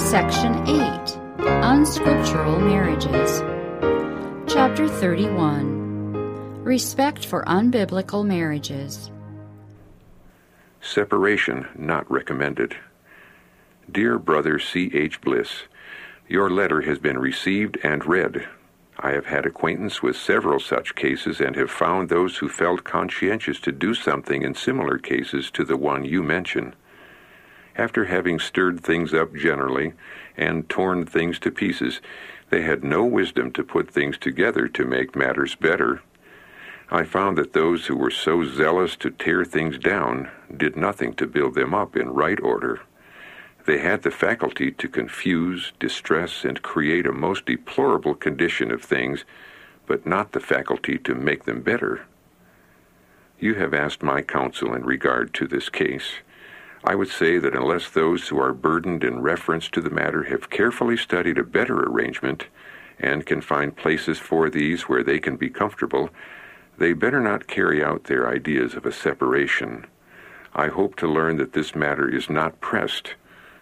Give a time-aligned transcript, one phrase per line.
[0.00, 1.18] Section 8
[1.62, 3.42] Unscriptural Marriages.
[4.52, 9.10] Chapter 31 Respect for Unbiblical Marriages.
[10.80, 12.76] Separation not recommended.
[13.92, 14.90] Dear Brother C.
[14.94, 15.20] H.
[15.20, 15.64] Bliss,
[16.26, 18.48] Your letter has been received and read.
[18.98, 23.60] I have had acquaintance with several such cases and have found those who felt conscientious
[23.60, 26.74] to do something in similar cases to the one you mention.
[27.76, 29.94] After having stirred things up generally
[30.36, 32.00] and torn things to pieces,
[32.50, 36.02] they had no wisdom to put things together to make matters better.
[36.90, 41.26] I found that those who were so zealous to tear things down did nothing to
[41.26, 42.80] build them up in right order.
[43.66, 49.24] They had the faculty to confuse, distress, and create a most deplorable condition of things,
[49.86, 52.06] but not the faculty to make them better.
[53.38, 56.14] You have asked my counsel in regard to this case.
[56.82, 60.48] I would say that unless those who are burdened in reference to the matter have
[60.48, 62.46] carefully studied a better arrangement
[62.98, 66.10] and can find places for these where they can be comfortable,
[66.78, 69.86] they better not carry out their ideas of a separation.
[70.54, 73.14] I hope to learn that this matter is not pressed,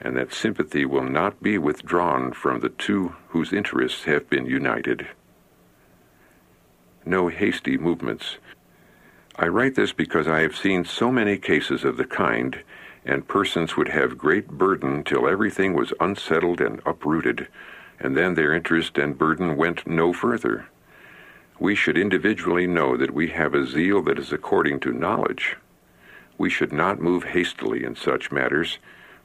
[0.00, 5.08] and that sympathy will not be withdrawn from the two whose interests have been united.
[7.04, 8.38] No hasty movements.
[9.36, 12.62] I write this because I have seen so many cases of the kind
[13.04, 17.48] and persons would have great burden till everything was unsettled and uprooted,
[17.98, 20.66] and then their interest and burden went no further.
[21.58, 25.56] We should individually know that we have a zeal that is according to knowledge.
[26.38, 28.78] We should not move hastily in such matters,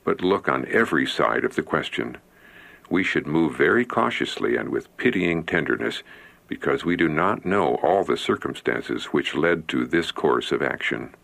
[0.04, 2.18] but look on every side of the question.
[2.90, 6.04] We should move very cautiously and with pitying tenderness,
[6.48, 11.16] because we do not know all the circumstances which led to this course of action.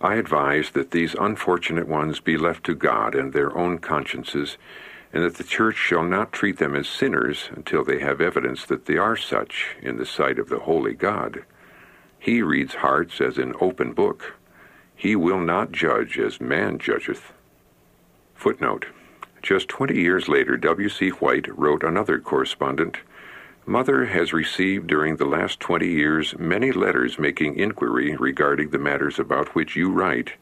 [0.00, 4.58] I advise that these unfortunate ones be left to God and their own consciences,
[5.12, 8.84] and that the Church shall not treat them as sinners until they have evidence that
[8.84, 11.44] they are such in the sight of the holy God.
[12.18, 14.34] He reads hearts as an open book.
[14.94, 17.32] He will not judge as man judgeth.
[18.34, 18.86] Footnote.
[19.42, 20.88] Just twenty years later, W.
[20.88, 21.10] C.
[21.10, 22.98] White wrote another correspondent
[23.68, 29.18] Mother has received during the last twenty years many letters making inquiry regarding the matters
[29.18, 30.34] about which you write,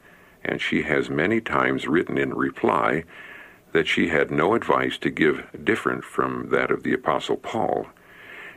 [0.44, 3.04] and she has many times written in reply
[3.72, 7.86] that she had no advice to give different from that of the Apostle Paul.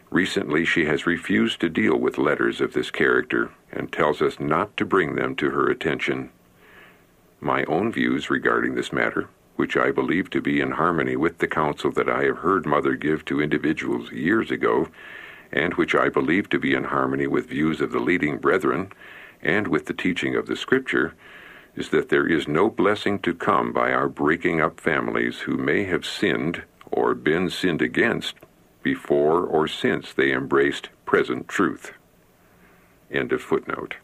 [0.10, 4.76] Recently, she has refused to deal with letters of this character and tells us not
[4.76, 6.30] to bring them to her attention.
[7.40, 11.48] My own views regarding this matter which I believe to be in harmony with the
[11.48, 14.88] counsel that I have heard Mother give to individuals years ago,
[15.52, 18.92] and which I believe to be in harmony with views of the leading brethren
[19.42, 21.14] and with the teaching of the Scripture,
[21.76, 25.84] is that there is no blessing to come by our breaking up families who may
[25.84, 28.36] have sinned or been sinned against
[28.84, 31.94] before or since they embraced present truth.
[33.12, 33.96] End of footnote.